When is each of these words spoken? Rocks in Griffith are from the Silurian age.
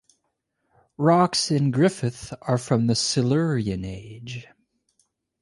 Rocks 0.97 1.51
in 1.51 1.69
Griffith 1.69 2.33
are 2.41 2.57
from 2.57 2.87
the 2.87 2.95
Silurian 2.95 3.85
age. 3.85 4.47